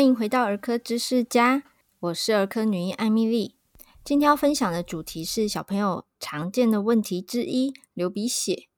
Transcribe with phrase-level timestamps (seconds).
[0.00, 1.62] 欢迎回到儿科知识家，
[1.98, 3.56] 我是儿科女医艾米丽。
[4.02, 8.68] 今天要分享的主题是小朋友常见的问题之一——流鼻血。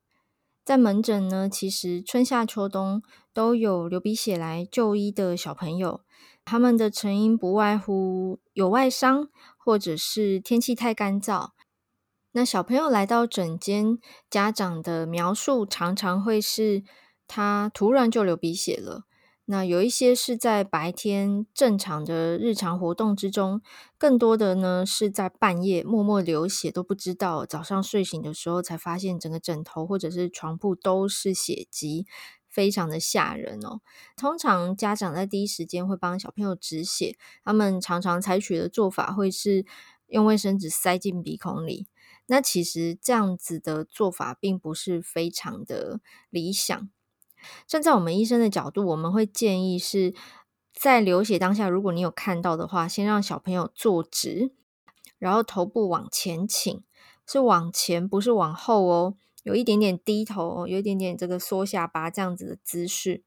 [0.64, 6.00] 在门诊呢，其实春夏秋冬都有流鼻血来就医的小朋友，
[6.44, 11.50] 他们的成因不外乎有外伤，或者是天气太干燥。
[12.32, 13.96] 那小朋友来到诊间，
[14.28, 16.82] 家长的描述常常会是
[17.28, 19.04] 他突然就流鼻血了。
[19.52, 23.60] 那有一些是在白天正常的日常活动之中，
[23.98, 32.06] 更多的呢是在半夜默默流血都不知道，早上睡醒的时候才发现整个枕头或者是床铺都是血迹，
[32.48, 33.82] 非常的吓人哦。
[34.16, 39.66] 通常家长在第一时间会帮小朋友止血，他们常常采取的做法会是
[40.06, 41.86] 用卫生纸塞进鼻孔里。
[42.26, 46.88] 那其实这样子的做法并不是非常的理想。
[47.66, 50.14] 站在我们医生的角度，我们会建议是
[50.74, 54.52] 在流血当下，如果你有看到的话，先让小朋友坐直，
[55.18, 56.82] 然后头部往前倾，
[57.26, 63.22] 是往前，不是往后哦，有一点点低头，有一点点这个缩下巴这样子的姿势，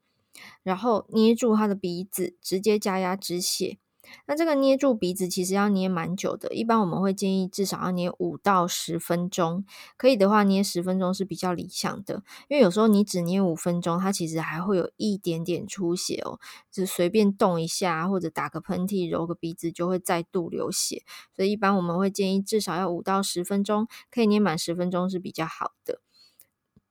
[0.63, 3.77] 然后捏住他的鼻子，直接加压止血。
[4.25, 9.65] 那这个捏住鼻子其实要捏蛮久的，一般我们会建议至少要捏五到十分钟，
[9.97, 16.39] 可以的话捏十分钟是比较理想的，因为有时候你只捏五分钟，它其实还会有一点点出血哦，
[16.71, 21.03] 就随便动一下或者打个喷嚏、揉个鼻子就会再度流血，
[21.35, 25.99] 所以一般我们会建议至少要五到十分钟，可以捏满十分钟是比较好的。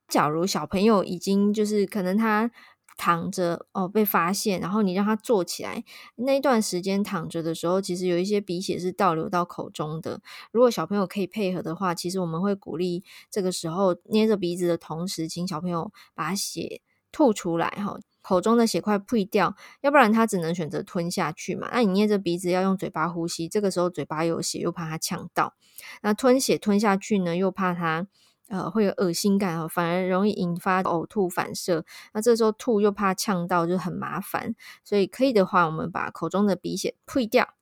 [0.07, 2.51] 假如小朋友已经就是可能他。
[2.97, 5.85] 躺着哦，被发现，然后你让他坐起来，
[6.17, 10.21] 那一段时间躺着的时候，其实有一些鼻血是倒流到口中的。
[10.53, 21.69] 如果小朋友可以配合的话，其实我们会鼓励这个时候捏着鼻子的同时，请小朋友把血吐出来哈，口中的血块退掉，要不然他只能选择吞下去嘛。
[21.73, 25.55] 那你捏着鼻子要用嘴巴呼吸，这个时候嘴巴有血，又怕他呛到，
[26.03, 28.07] 那吞血吞下去呢，又怕他。
[28.55, 31.85] 呃，会有恶心感哦，反而容易引发呕吐反射。
[32.13, 34.55] 那这时候吐又怕呛到，就很麻烦。
[34.85, 37.55] 所以可以的话，我们把口中的鼻血退掉。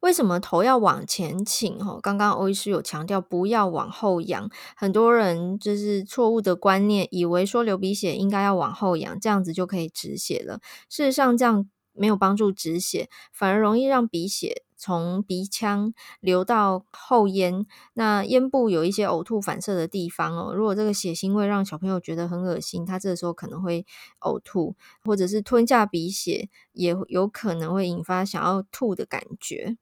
[0.00, 1.78] 为什么头要往前倾？
[1.78, 4.50] 哈，刚刚欧医师有强调不要往后仰。
[4.76, 10.58] 很多人就是错误的观念，以为说流鼻血应该要往后仰，这样子就可以止血了。
[10.88, 14.64] 事实上，这样没有帮助止血，反而容易让鼻血。
[14.78, 20.54] 从鼻腔流到后咽，那咽部有一些呕吐反射的地方哦。
[20.54, 23.84] 如果这个血腥味让小朋友觉得很恶心，他这个时候可能会
[24.20, 29.76] 呕吐，或者是吞下鼻血，也有可能会引发想要吐的感觉。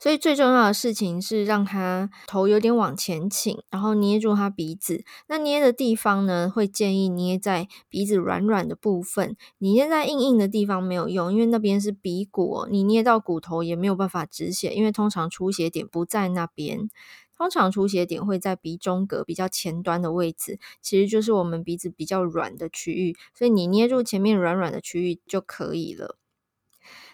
[0.00, 5.04] 所以最重要的事情是让他头有点往前倾，然后捏住他鼻子。
[5.28, 9.36] 那捏的地方呢，会建议捏在鼻子软软的部分。
[9.58, 16.88] 你捏在硬硬的地方没有用，因为那边是鼻骨，你捏到骨头也没有办法止血，因为通常出血点不在那边。
[17.36, 23.16] 通常出血点会在鼻中隔比较前端的位置，其实就是我们鼻子比较软的区域。
[23.34, 26.16] 所以你捏住前面软软的区域就可以了。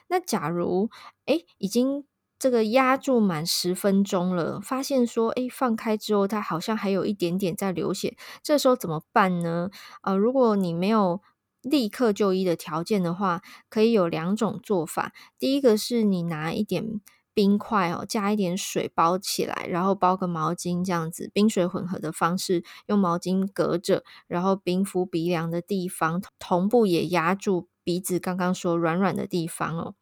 [0.08, 0.90] 那假如
[1.26, 2.04] 诶已经。
[2.38, 9.70] 这个压住满十分钟了，发现说，诶，放开之后，它好像还有一点点在流血，这时候怎么办呢？
[10.02, 11.20] 呃，如果你没有
[11.62, 15.12] 立刻就医的条件的话，可以有两种做法。
[15.38, 17.00] 第一个是你拿一点
[17.34, 29.94] 冰块哦，加一点水包起来，然后包个毛巾这样子，冰水混合的方式，用毛巾隔着，然后冰敷鼻梁的地方，同步也压住鼻子刚刚说软软的地方哦。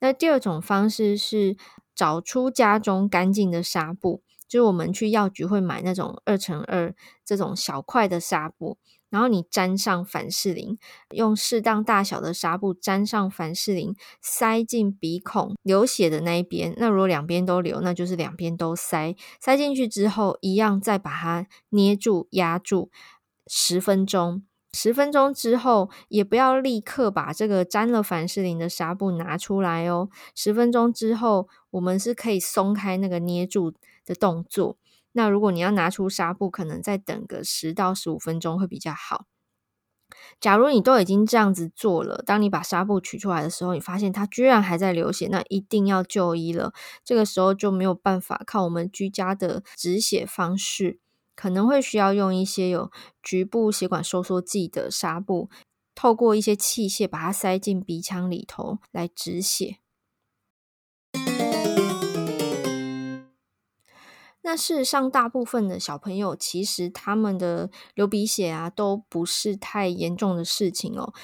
[0.00, 1.56] 那第二种方式是
[1.94, 6.94] 找出家中干净的纱布，就是我们去药局会买那种二乘二
[7.24, 8.78] 这种小块的纱布，
[9.10, 10.78] 然后你沾上凡士林，
[11.10, 16.74] 用适当大小的纱布沾上凡士林，塞进鼻孔流血的那一边。
[16.78, 19.14] 那如果两边都流，那就是两边都塞。
[19.40, 22.90] 塞进去之后，一样再把它捏住压住
[23.46, 24.44] 十分钟。
[24.72, 30.08] 十分钟之后，也不要立刻把这个沾了凡士林的纱布拿出来哦。
[30.34, 33.72] 十分钟之后，我们是可以松开那个捏住
[34.04, 34.76] 的动作。
[35.12, 39.26] 那如果你要拿出纱布，可能再等个十到十五分钟会比较好。
[40.40, 46.72] 假如你都已经这样子做了，当你把纱布取出来的时候，你发现它居然还在流血，那一定要就医了。
[47.04, 51.00] 这个时候就没有办法靠我们居家的止血方式。
[51.40, 52.90] 可能会需要用一些有
[53.22, 55.48] 局部血管收缩剂的纱布，
[55.94, 59.78] 透过一些器械把它塞进鼻腔里头来止血。
[64.42, 71.14] 那事实上，大部分的小朋友其实他们的流鼻血啊，都不是太严重的事情哦。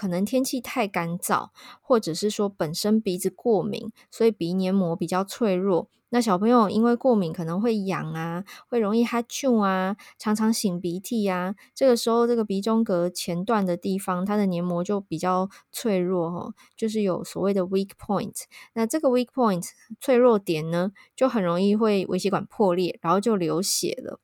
[0.00, 1.50] 可能天气太干燥，
[1.82, 5.90] 或者是说本身鼻子过敏，所以鼻黏膜比较脆弱。
[6.08, 11.54] 那小朋友因为过敏可能会痒啊，会容易哈啾啊，常常擤鼻涕啊。
[11.74, 18.44] 这个时候，这个鼻中隔前段的地方，它的黏膜就比较脆弱哦，就是有所谓的 weak point。
[18.72, 19.68] 那这个 weak point
[20.00, 24.18] 脆弱点呢，就很容易会微血管破裂，然后就流血了。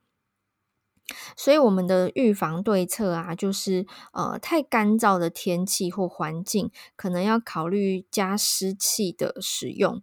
[1.35, 10.01] 所以我们的预防对策啊，就是呃，太干燥的天气或环境，可能要考虑加湿器的使用。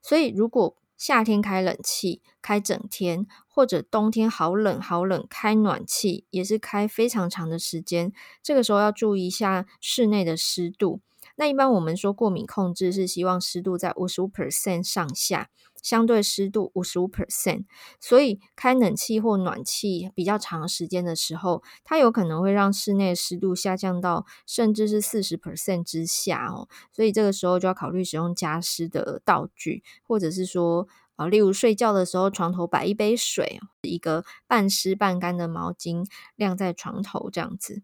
[0.00, 8.12] 所以如果夏天开冷气开整天，或者冬天好冷好冷开暖气，也是开非常长的时间，
[8.42, 11.00] 这个时候要注意一下室内的湿度。
[11.36, 15.50] 那一般我们说过敏控制是希望湿度在五十五 percent 上下。
[15.84, 17.66] 相对湿度五十五 percent，
[18.00, 26.68] 所以开冷气或暖气比较长时间的时候，它有可能会让室内湿度下降到甚至是四十 percent 之下哦。
[26.90, 37.82] 所以这个时候就要考虑使用加湿的道具，或者是说，啊，例如睡觉的时候，床头摆一杯水，一个半湿半干的毛巾晾在床头，这样子。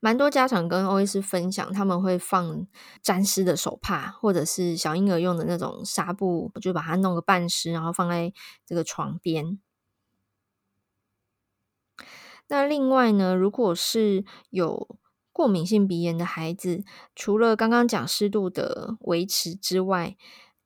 [0.00, 2.66] 蛮多家长跟欧医师分享，他们会放
[3.02, 8.32] 沾湿的手帕，或者是小婴儿用的那种纱布，就把它弄个半湿，然后放在
[8.66, 9.58] 这个床边。
[12.48, 14.98] 那另外呢，如果是有
[15.32, 16.84] 过敏性鼻炎的孩子，
[17.14, 20.16] 除了刚刚讲湿度的维持之外，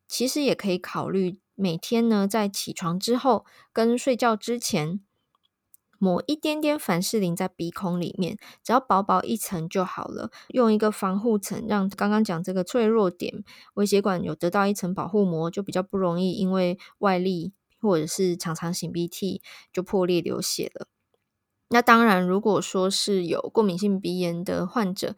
[0.09, 5.01] 其实也可以考虑每天呢，在起床之后跟睡觉之前。
[5.99, 10.31] 抹一点点凡士林在鼻孔里面，只要薄薄一层就好了。
[10.49, 13.45] 用一个防护层，让刚刚讲这个脆弱点
[13.75, 20.89] 微血管有得到一层保护膜，就比较不容易因为外力或者是常常擤鼻涕就破裂流血了。
[21.69, 25.17] 那当然，如果说是有过敏性鼻炎的患者，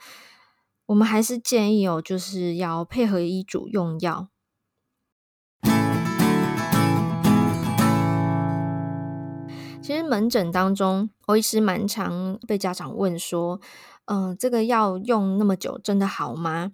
[0.86, 4.28] 我们还是建议哦，就是要配合医嘱用药。
[9.88, 13.58] 其实门诊当中，欧医师蛮常被家长问说
[14.04, 16.72] ：“嗯、呃，这个药用那么久，真的好吗？”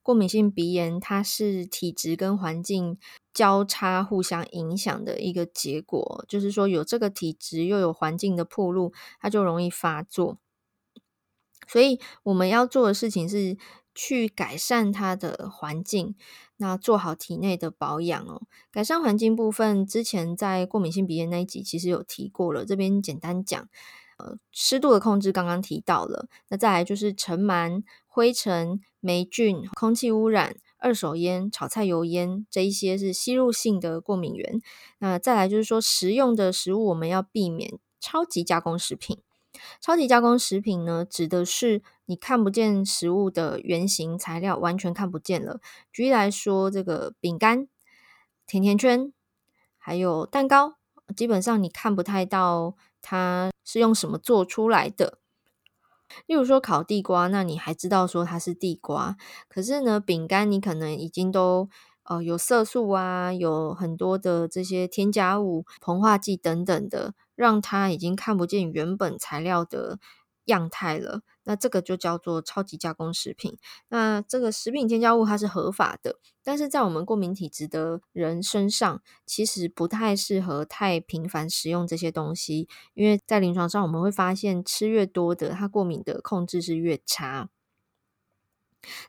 [0.00, 3.00] 过敏性鼻炎它是体质跟环境
[3.34, 10.38] 交叉互相影响的一个结果，就是说有这个体质又有环境的暴露，它就容易发作。
[11.66, 13.56] 所以我们要做的事情是
[13.94, 16.14] 去改善它的环境。
[16.56, 18.42] 那做好体内的保养哦。
[18.70, 23.68] 改善环境部分，之前在过敏性鼻炎那一集其实有提过了，这边简单讲。
[24.18, 34.60] 呃，湿度的控制刚刚提到了，那再来就是尘螨、灰尘、霉菌、空气污染、二手烟、炒菜油烟这一些是吸入性的过敏源。
[34.98, 39.22] 那再来就是说，食用的食物我们要避免超级加工食品。
[39.80, 45.60] 超级加工食品呢，指的是你看不见食物的原型材料，完全看不见了。
[45.92, 47.68] 举例来说，这个饼干、
[48.48, 49.12] 甜甜圈，
[49.78, 50.74] 还有蛋糕，
[51.16, 55.18] 基本上你看不太到它是用什么做出来的。
[56.26, 59.16] 例如说烤地瓜，那你还知道说它是地瓜，
[59.48, 61.68] 可是呢，饼干你可能已经都
[62.02, 67.14] 呃有色素啊，有很多的这些添加物、膨化剂等等的。
[67.36, 69.98] 让它已经看不见原本材料的
[70.50, 73.56] 样态了，那这个就叫做超级加工食品。
[73.88, 87.48] 那这个食品添加物它是合法的，但是在我们过敏体质的人身上，其实不太适合太频繁食用这些东西，因为在临床上我们会发现，吃越多的，它过敏的控制是越差。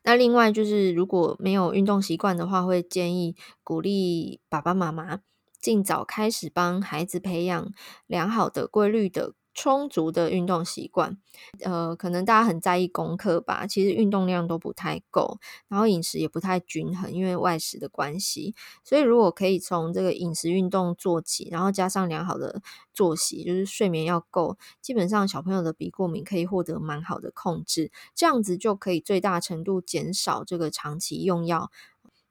[0.04, 5.20] 那另外就是如果没有运动习惯的话，会建议鼓励爸爸妈妈。
[5.62, 7.72] 尽早开始帮孩子培养
[8.08, 11.20] 良好的、规律的、充足的运动习惯。
[11.64, 15.38] 呃，可能大家很在意功课吧，其实运动量都不太够，
[15.68, 18.56] 然后饮食也不太均衡，因为外食的关系。
[18.84, 22.60] 所以如果可以从这个饮食、运动做起，然后加上良好的
[22.92, 27.92] 作息，就是睡眠要够，基本上小朋友的鼻过敏可以获得蛮好的控制。
[28.16, 31.70] 这样子就可以最大程度减少这个长期用药。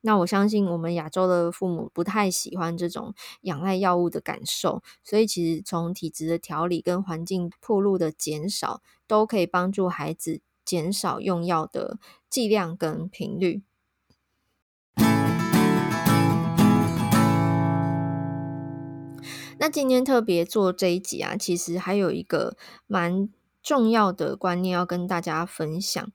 [0.02, 13.62] 那我相信我们亚洲的父母不太喜欢这种仰赖药物的感受，所以其实从体质的调理跟环境暴露的减少，都可以帮助孩子减少用药的剂量跟频率。
[19.58, 23.28] 那今天特别做这一集啊，其实还有一个蛮
[23.62, 26.10] 重要的观念要跟大家分享。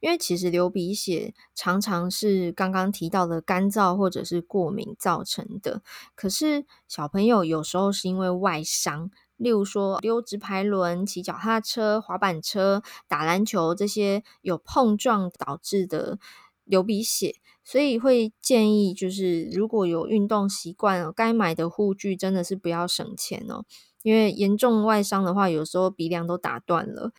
[0.00, 5.82] 因为其实流鼻血常常是刚刚提到的干燥或者是过敏造成的，
[6.14, 16.18] 可是小朋友有时候是因为外伤，例如说溜直排轮、骑脚踏车、滑板车、打篮球这些有碰撞导致的
[16.64, 23.64] 流鼻血，所以会建议就是如果有运动习惯，该买的护具真的是不要省钱哦，
[24.02, 27.12] 因为严重外伤的话，有时候鼻梁都打断了。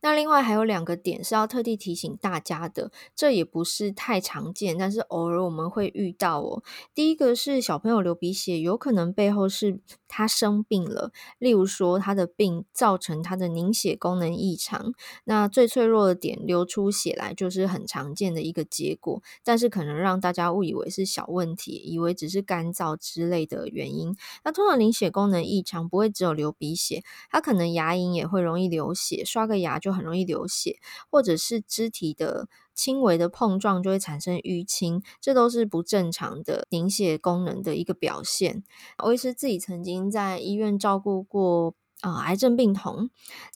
[0.00, 6.62] 那另外还有两个点是要特地提醒大家的，这也不是太常见，但是偶尔我们会遇到哦。
[6.94, 14.92] 第一个是小朋友流鼻血，有可能背后是他生病了，例如说他的病造成他的凝血功能异常，
[15.24, 24.16] 那最脆弱的点流出血来就是很常见的一个结果，但是可能让大家误以为是小问题，以为只是干燥之类的原因。
[24.44, 30.78] 那通常凝血功能异常不会只有流鼻血，他可能牙龈也会容易流血，刷个个牙就很容易流血，
[31.10, 38.64] 或者是肢体的轻微的碰撞就会产生淤青，这都是不正常的凝血功能的一个表现。
[39.04, 43.10] 我也是自己曾经在医院照顾过啊、癌症病童，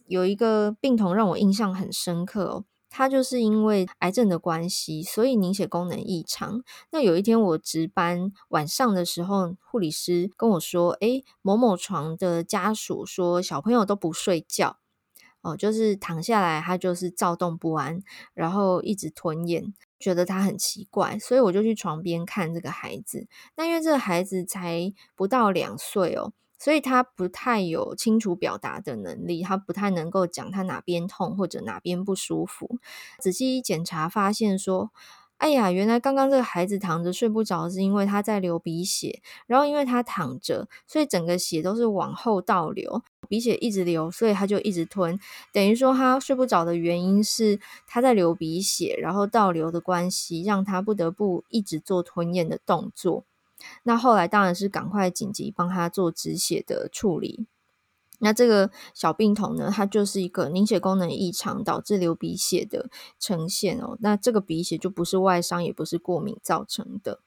[0.06, 6.62] 有一个病童让我印象很深刻哦，他就是因为癌症的关系，所以凝血功能异常。
[6.92, 14.78] 那有一天我值班晚上的时候，护理师跟我说：“诶，某某床的家属说小朋友都不睡觉。”
[15.46, 18.00] 哦，就是躺下来，他就是躁动不安，
[18.34, 23.28] 然后一直吞咽，觉得他很奇怪，所以我就去床边看这个孩子。
[23.56, 32.78] 那因为这个孩子才不到两岁哦，所以他不太有清楚表达的能力，他不太能够讲他哪边痛或者哪边不舒服。
[33.20, 34.90] 仔细一检查，发现说，
[35.36, 43.02] 哎呀，原来刚刚这个孩子躺着睡不着，是因为他在流鼻血，然后因为他躺着，所以整个血都是往后倒流。
[43.26, 45.18] 鼻血一直流，所以他就一直吞，
[45.52, 53.24] 等于说他睡不着的原因是他在流鼻血，然后倒流的关系，让他不得不一直做吞咽的动作。
[53.82, 57.46] 那后来当然是赶快紧急帮他做止血的处理。
[58.18, 63.98] 那这个小病童呢，他就是一个凝血功能异常导致流鼻血的呈现哦。
[64.00, 67.20] 那这个鼻血就不是外伤，也不是过敏造成的。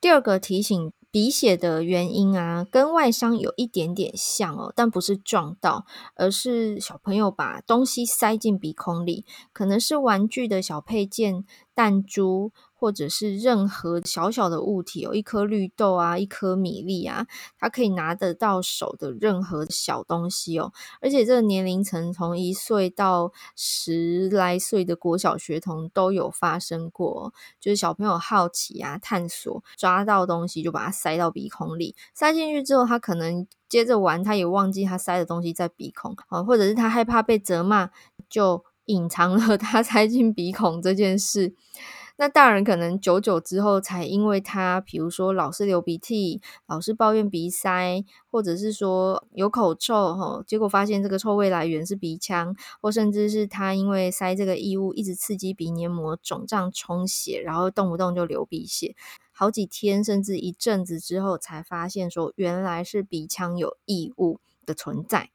[0.00, 0.92] 第二个提醒。
[1.14, 11.44] 鼻血的原因啊，跟外伤有一点点像哦，但不是撞到，而是小朋友把东西塞进鼻孔里，可能是玩具的小配件、
[11.74, 12.52] 弹珠。
[12.76, 17.26] 或者是任何小小的物体，有一颗绿豆啊，一颗米粒啊，
[17.58, 20.70] 他可以拿得到手的任何小东西哦。
[21.00, 37.88] 而且这个年龄层从一岁到十来岁的国小学童都有发生过，就是小朋友好奇啊，探索，抓到东西就把它塞到鼻孔里，塞进去之后，他可能接着玩，他也忘记他塞的东西在鼻孔啊，或者是他害怕被责骂，
[38.28, 41.54] 就隐藏了 他塞进鼻孔这件事。
[42.16, 58.94] 那大人可能久久之后才因为他，比如说老是流鼻涕，老是抱怨鼻塞，或者是说有口臭哈，结果发现这个臭味来源是鼻腔，或甚至是他因为塞这个异物一直刺激鼻黏膜肿胀充血，然后动不动就流鼻血，
[59.32, 65.33] 好几天甚至一阵子之后才发现说原来是鼻腔有异物的存在。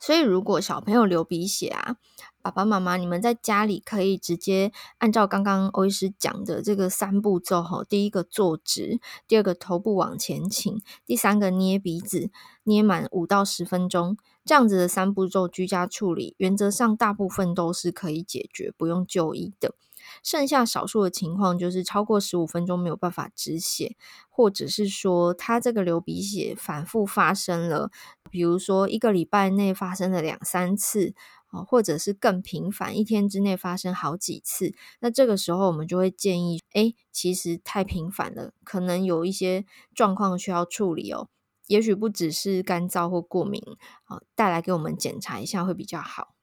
[0.00, 1.96] 所以，如果小朋友流鼻血啊，
[2.42, 8.98] 爸爸妈妈你们在家里可以直接按照刚刚欧医师讲的这个三步骤哈，第一个坐直，
[9.28, 12.30] 第二个头部往前倾，第三个捏鼻子，
[12.64, 19.74] 捏满五到十分钟，这样子的三步骤居家处理，原则上大部分都是可以解决，不用就医的。
[20.22, 23.96] 剩下少数的情况就是超过十五分钟没有办法止血，
[24.30, 27.90] 或者是说他这个流鼻血反复发生了，
[28.30, 31.14] 比如说一个礼拜内发生了两三次，
[31.48, 41.28] 啊或者是更频繁，一天之内发生好几次，那这个时候我们就会建议，诶，其实太频繁了，可能有一些状况需要处理哦，
[41.66, 43.62] 也许不只是干燥或过敏，
[44.04, 46.34] 啊，带来给我们检查一下会比较好。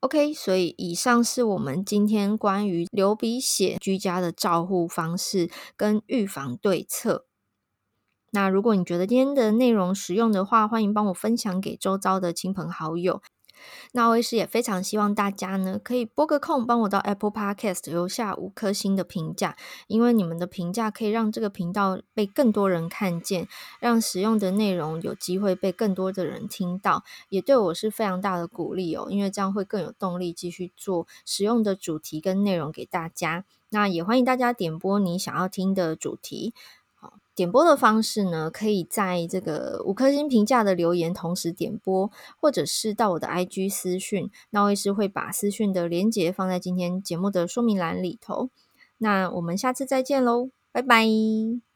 [0.00, 7.26] OK，所以以上是我们今天关于流鼻血居家的照护方式跟预防对策。
[8.30, 13.20] 那如果你觉得今天的内容实用的话，欢迎帮我分享给周遭的亲朋好友。
[13.92, 19.54] 那欧医师也非常希望大家呢，可以拨个空帮我到 Apple Podcast 留下五颗星的评价，
[19.86, 23.46] 因为你们的评价可以让这个频道被更多人看见，
[23.78, 33.44] 让实用的内容有机会被更多的人听到，也对我是非常大的鼓励哦，因为这样会更有动力继续做实用的主题跟内容给大家。
[33.68, 36.54] 那也欢迎大家点播你想要听的主题。
[37.40, 48.50] 点播的方式呢，可以在这个五颗星评价的留言同时点播，或者是到我的 IG 私讯，那我也是会把私讯的连接放在今天节目的说明栏里头。
[48.98, 51.69] 那我们下次再见喽，拜拜。